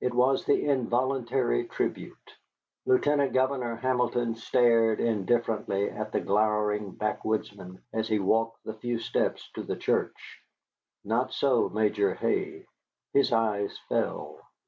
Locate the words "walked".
8.18-8.64